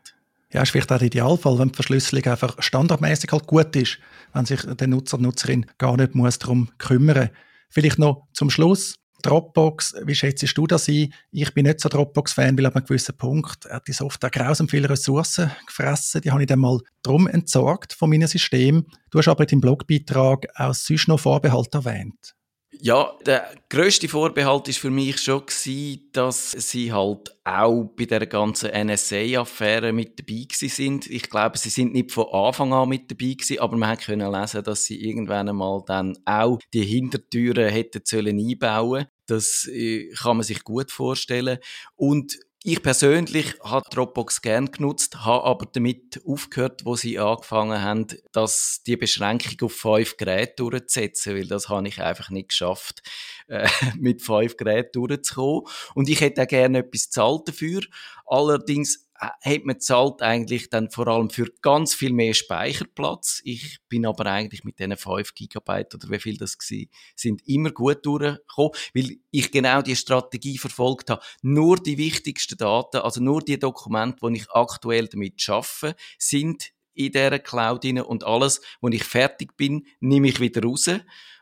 Ja, 0.52 0.62
ist 0.62 0.70
vielleicht 0.70 0.92
auch 0.92 0.98
der 0.98 1.08
Idealfall, 1.08 1.58
wenn 1.58 1.68
die 1.68 1.74
Verschlüsselung 1.74 2.24
einfach 2.26 2.62
standardmäßig 2.62 3.32
halt 3.32 3.46
gut 3.46 3.74
ist, 3.76 3.98
wenn 4.32 4.46
sich 4.46 4.62
der 4.62 4.86
Nutzer, 4.86 5.18
Nutzerin 5.18 5.66
gar 5.78 5.96
nicht 5.96 6.14
muss 6.14 6.38
darum 6.38 6.70
kümmern. 6.78 7.30
Vielleicht 7.68 7.98
noch 7.98 8.26
zum 8.32 8.50
Schluss. 8.50 8.94
Dropbox, 9.26 9.96
wie 10.04 10.14
schätzt 10.14 10.56
du 10.56 10.66
das 10.68 10.88
ein? 10.88 11.12
Ich 11.32 11.52
bin 11.52 11.66
nicht 11.66 11.80
so 11.80 11.88
Dropbox-Fan, 11.88 12.56
weil 12.56 12.66
ab 12.66 12.76
einem 12.76 12.84
gewissen 12.84 13.16
Punkt 13.16 13.64
hat 13.68 13.88
die 13.88 13.92
Software 13.92 14.30
grausam 14.30 14.68
viele 14.68 14.88
Ressourcen 14.88 15.50
gefressen. 15.66 16.20
Die 16.20 16.30
habe 16.30 16.42
ich 16.42 16.46
dann 16.46 16.60
mal 16.60 16.78
drum 17.02 17.26
entsorgt 17.26 17.92
von 17.92 18.10
meinem 18.10 18.28
System. 18.28 18.86
Du 19.10 19.18
hast 19.18 19.26
aber 19.26 19.42
in 19.42 19.48
deinem 19.48 19.60
Blogbeitrag 19.62 20.46
auch 20.54 20.74
sonst 20.74 21.08
noch 21.08 21.18
Vorbehalte 21.18 21.78
erwähnt. 21.78 22.36
Ja, 22.80 23.12
der 23.24 23.52
grösste 23.68 24.06
Vorbehalt 24.06 24.68
ist 24.68 24.78
für 24.78 24.90
mich 24.90 25.18
schon 25.18 25.46
gewesen, 25.46 26.08
dass 26.12 26.50
sie 26.52 26.92
halt 26.92 27.34
auch 27.44 27.84
bei 27.96 28.04
der 28.04 28.26
ganzen 28.26 28.70
NSA-Affäre 28.70 29.92
mit 29.92 30.20
dabei 30.20 30.46
sind. 30.50 31.08
Ich 31.08 31.30
glaube, 31.30 31.58
sie 31.58 31.70
sind 31.70 31.94
nicht 31.94 32.12
von 32.12 32.26
Anfang 32.32 32.72
an 32.72 32.88
mit 32.88 33.10
dabei 33.10 33.32
gewesen, 33.32 33.58
aber 33.60 33.76
man 33.76 33.96
können 33.96 34.30
lesen, 34.30 34.62
dass 34.62 34.84
sie 34.84 35.02
irgendwann 35.02 35.48
einmal 35.48 35.82
dann 35.86 36.18
auch 36.26 36.58
die 36.74 36.84
Hintertüren 36.84 37.70
hätten 37.70 38.02
sollen 38.04 38.38
einbauen. 38.38 39.06
Das 39.26 39.68
äh, 39.70 40.10
kann 40.10 40.38
man 40.38 40.44
sich 40.44 40.64
gut 40.64 40.90
vorstellen. 40.90 41.58
Und 41.94 42.38
ich 42.68 42.82
persönlich 42.82 43.54
habe 43.62 43.88
Dropbox 43.90 44.42
gern 44.42 44.72
genutzt, 44.72 45.24
habe 45.24 45.44
aber 45.44 45.66
damit 45.66 46.20
aufgehört, 46.26 46.84
wo 46.84 46.96
sie 46.96 47.16
angefangen 47.16 47.80
haben, 47.80 48.08
dass 48.32 48.82
die 48.84 48.96
Beschränkung 48.96 49.68
auf 49.68 49.72
fünf 49.72 50.16
Geräte 50.16 50.54
durchzusetzen, 50.56 51.36
weil 51.36 51.46
das 51.46 51.68
habe 51.68 51.86
ich 51.86 52.02
einfach 52.02 52.30
nicht 52.30 52.48
geschafft, 52.48 53.02
äh, 53.46 53.68
mit 54.00 54.20
fünf 54.20 54.56
Geräten 54.56 55.00
durchzukommen. 55.00 55.62
Und 55.94 56.08
ich 56.08 56.20
hätte 56.20 56.42
auch 56.42 56.48
gerne 56.48 56.78
etwas 56.78 57.08
zahlt 57.10 57.46
dafür. 57.46 57.82
Allerdings 58.26 59.05
hat 59.18 59.64
man 59.64 59.80
zahlt 59.80 60.22
eigentlich 60.22 60.70
dann 60.70 60.90
vor 60.90 61.08
allem 61.08 61.30
für 61.30 61.46
ganz 61.62 61.94
viel 61.94 62.12
mehr 62.12 62.34
Speicherplatz. 62.34 63.40
Ich 63.44 63.78
bin 63.88 64.06
aber 64.06 64.26
eigentlich 64.26 64.64
mit 64.64 64.78
diesen 64.78 64.96
5 64.96 65.34
Gigabyte 65.34 65.94
oder 65.94 66.10
wie 66.10 66.18
viel 66.18 66.36
das 66.36 66.56
war, 66.56 66.86
sind 67.14 67.46
immer 67.46 67.70
gut 67.70 68.04
durchgekommen, 68.04 68.72
weil 68.94 69.16
ich 69.30 69.50
genau 69.50 69.82
die 69.82 69.96
Strategie 69.96 70.58
verfolgt 70.58 71.10
habe. 71.10 71.22
Nur 71.42 71.76
die 71.76 71.98
wichtigsten 71.98 72.56
Daten, 72.56 72.98
also 72.98 73.20
nur 73.22 73.40
die 73.40 73.58
Dokumente, 73.58 74.26
die 74.28 74.38
ich 74.38 74.50
aktuell 74.50 75.08
damit 75.08 75.40
schaffe, 75.40 75.94
sind 76.18 76.72
in 76.94 77.12
dieser 77.12 77.38
Cloud 77.38 77.84
drin 77.84 78.00
und 78.00 78.24
alles, 78.24 78.60
wo 78.80 78.88
ich 78.88 79.04
fertig 79.04 79.56
bin, 79.56 79.86
nehme 80.00 80.28
ich 80.28 80.40
wieder 80.40 80.62
raus 80.62 80.88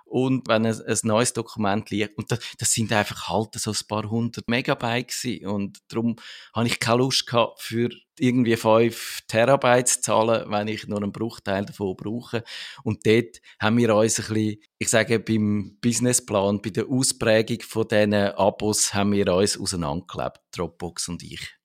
und 0.05 0.47
wenn 0.49 0.67
ein, 0.67 0.81
ein 0.81 0.99
neues 1.03 1.33
Dokument 1.33 1.91
liegt. 1.91 2.17
Und 2.17 2.31
das, 2.31 2.39
das, 2.59 2.73
sind 2.73 2.93
einfach 2.93 3.29
halt 3.29 3.55
so 3.55 3.71
ein 3.71 3.87
paar 3.89 4.09
hundert 4.09 4.49
Megabyte 4.49 5.09
gewesen. 5.09 5.47
Und 5.47 5.79
darum 5.89 6.17
habe 6.55 6.67
ich 6.67 6.79
keine 6.79 6.99
Lust 6.99 7.27
gehabt, 7.27 7.61
für 7.63 7.91
irgendwie 8.19 8.57
fünf 8.57 9.23
Terabyte 9.27 9.89
zu 9.89 10.01
zahlen, 10.03 10.51
wenn 10.51 10.69
ich 10.69 10.87
nur 10.87 11.03
einen 11.03 11.13
Bruchteil 11.13 11.65
davon 11.65 11.97
brauche. 11.97 12.45
Und 12.85 13.05
dort 13.07 13.41
haben 13.61 13.77
wir 13.77 13.95
uns 13.95 14.21
ein 14.21 14.27
bisschen, 14.33 14.61
ich 14.79 14.89
sage, 14.89 15.19
beim 15.19 15.79
Businessplan, 15.81 16.63
bei 16.63 16.71
der 16.71 16.89
Ausprägung 16.89 17.63
von 17.63 17.89
diesen 17.89 18.15
Abos 18.15 18.95
haben 18.95 19.13
wir 19.13 19.35
uns 19.35 19.59
auseinandergelebt, 19.59 20.41
Dropbox 20.53 21.09
und 21.09 21.23
ich. 21.23 21.57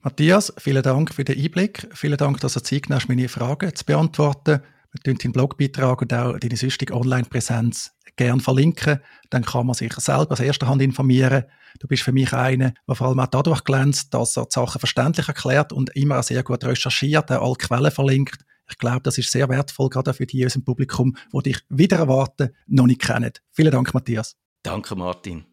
Matthias, 0.00 0.52
vielen 0.58 0.82
Dank 0.82 1.12
für 1.12 1.24
den 1.24 1.42
Einblick. 1.42 1.88
Vielen 1.92 2.16
Dank, 2.16 2.38
dass 2.40 2.54
du 2.54 2.62
Zeit 2.62 2.88
nimmst, 2.88 3.08
meine 3.08 3.28
Fragen 3.28 3.74
zu 3.74 3.84
beantworten. 3.84 4.62
Deinen 5.04 5.32
Blogbeitrag 5.32 6.02
und 6.02 6.12
auch 6.12 6.38
deine 6.38 6.56
sonstige 6.56 6.94
Online-Präsenz 6.94 7.92
gerne 8.16 8.40
verlinken. 8.40 9.00
Dann 9.30 9.44
kann 9.44 9.66
man 9.66 9.74
sich 9.74 9.92
selber 9.94 10.32
aus 10.32 10.40
erster 10.40 10.68
Hand 10.68 10.82
informieren. 10.82 11.44
Du 11.78 11.86
bist 11.86 12.02
für 12.02 12.12
mich 12.12 12.32
einer, 12.32 12.72
der 12.86 12.94
vor 12.94 13.08
allem 13.08 13.20
auch 13.20 13.26
dadurch 13.26 13.64
glänzt, 13.64 14.12
dass 14.14 14.36
er 14.36 14.44
die 14.44 14.52
Sachen 14.52 14.78
verständlich 14.78 15.28
erklärt 15.28 15.72
und 15.72 15.94
immer 15.96 16.22
sehr 16.22 16.42
gut 16.42 16.64
recherchiert, 16.64 17.30
auch 17.30 17.42
alle 17.42 17.54
Quellen 17.56 17.90
verlinkt. 17.90 18.44
Ich 18.70 18.78
glaube, 18.78 19.00
das 19.02 19.16
ist 19.16 19.30
sehr 19.30 19.48
wertvoll, 19.48 19.88
gerade 19.88 20.12
für 20.12 20.26
die 20.26 20.40
in 20.40 20.44
unserem 20.44 20.64
Publikum, 20.64 21.16
die 21.32 21.42
dich 21.50 21.60
wieder 21.68 21.98
erwarten, 21.98 22.50
noch 22.66 22.86
nicht 22.86 23.00
kennen. 23.00 23.32
Vielen 23.50 23.72
Dank, 23.72 23.94
Matthias. 23.94 24.36
Danke, 24.62 24.94
Martin. 24.94 25.46